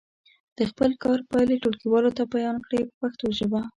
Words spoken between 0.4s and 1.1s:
د خپل